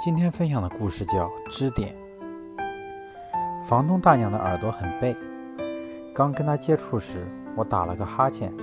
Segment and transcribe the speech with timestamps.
[0.00, 1.92] 今天分享的故事叫《支点》。
[3.60, 5.16] 房东大娘的耳朵很背，
[6.14, 7.26] 刚跟她接触时，
[7.56, 8.54] 我打了个哈欠，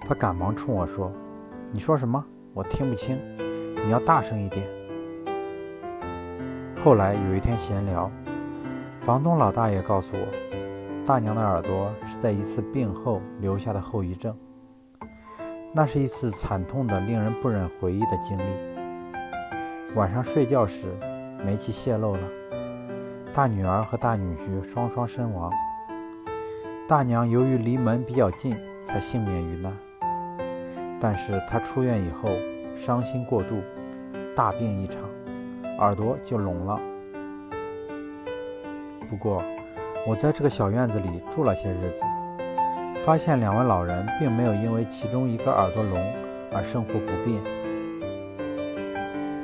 [0.00, 1.12] 她赶忙冲我说
[1.70, 2.26] ：“你说什么？
[2.52, 3.16] 我听不清，
[3.84, 4.66] 你要大声一点。”
[6.82, 8.10] 后来有一天闲聊，
[8.98, 10.26] 房东老大爷告诉我，
[11.06, 14.36] 大娘的耳朵是在一次病后留下的后遗症，
[15.72, 18.75] 那是一次惨痛的、令人不忍回忆的经历。
[19.94, 20.94] 晚上睡觉时，
[21.44, 22.28] 煤气泄漏了，
[23.32, 25.50] 大女儿和大女婿双双身亡。
[26.86, 29.72] 大娘由于离门比较近，才幸免于难。
[31.00, 32.28] 但是她出院以后，
[32.74, 33.62] 伤心过度，
[34.34, 35.00] 大病一场，
[35.78, 36.78] 耳朵就聋了。
[39.08, 39.42] 不过，
[40.06, 42.04] 我在这个小院子里住了些日子，
[43.04, 45.98] 发现两位老人并没有因为其中一个耳朵聋
[46.52, 47.40] 而生活不便。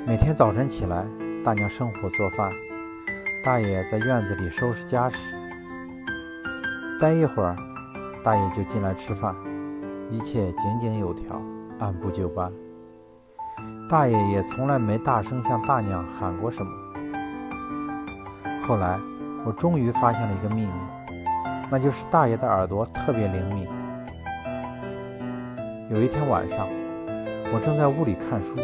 [0.05, 1.07] 每天早晨起来，
[1.45, 2.51] 大娘生火做饭，
[3.45, 5.33] 大爷在院子里收拾家事。
[6.99, 7.57] 待一会儿，
[8.21, 9.33] 大爷就进来吃饭，
[10.11, 11.41] 一切井井有条，
[11.79, 12.53] 按部就班。
[13.89, 16.71] 大爷也从来没大声向大娘喊过什么。
[18.67, 18.99] 后来，
[19.45, 20.73] 我终于发现了一个秘密，
[21.71, 23.69] 那就是大爷的耳朵特别灵敏。
[25.89, 26.67] 有一天晚上，
[27.55, 28.57] 我正在屋里看书。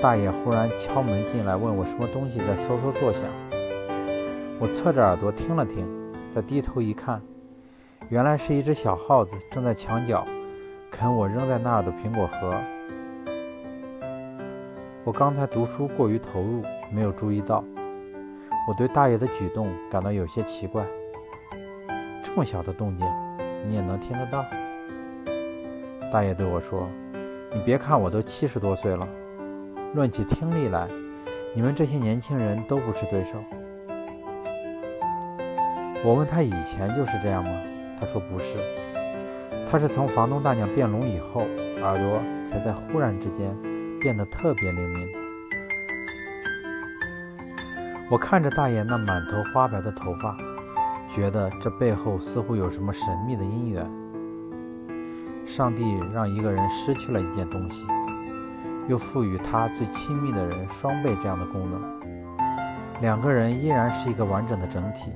[0.00, 3.24] 大爷忽然敲门进来，问我什么东西在嗖嗖作响。
[4.60, 5.86] 我侧着耳朵听了听，
[6.30, 7.20] 再低头一看，
[8.10, 10.24] 原来是一只小耗子正在墙角
[10.90, 12.54] 啃我扔在那儿的苹果核。
[15.02, 17.64] 我刚才读书过于投入，没有注意到。
[18.68, 20.84] 我对大爷的举动感到有些奇怪。
[22.22, 23.06] 这么小的动静，
[23.66, 24.44] 你也能听得到？
[26.12, 26.86] 大爷对我说
[27.52, 29.08] ：“你别看我都七十多岁了。”
[29.94, 30.88] 论起听力来，
[31.54, 33.42] 你们这些年轻人都不是对手。
[36.04, 37.50] 我问他以前就是这样吗？
[37.98, 38.58] 他说不是，
[39.70, 41.46] 他是从房东大娘变聋以后，
[41.80, 43.56] 耳朵才在忽然之间
[43.98, 45.18] 变得特别灵敏的。
[48.10, 50.36] 我看着大爷那满头花白的头发，
[51.08, 53.90] 觉得这背后似乎有什么神秘的因缘。
[55.46, 57.84] 上帝让一个人失去了一件东西。
[58.88, 61.80] 又赋予他最亲密的人双倍这样的功能，
[63.00, 65.12] 两个人依然是一个完整的整体。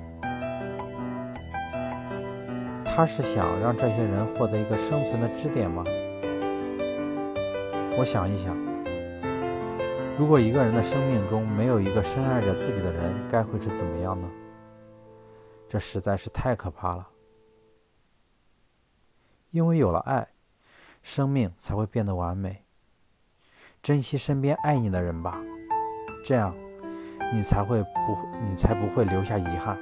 [2.85, 5.85] 他是想让这些人获得一个生存的支点吗？
[7.97, 8.57] 我想一想，
[10.19, 14.29] 如果一个人的生命中没有一个深爱着自己的人，该会是怎么样呢？
[15.69, 17.09] 这实在是太可怕了。
[19.51, 20.29] 因为有了爱，
[21.03, 22.65] 生命才会变得完美。
[23.83, 25.41] 珍惜身边爱你的人吧，
[26.25, 26.55] 这样
[27.33, 29.79] 你才会不，你才不会留下遗憾。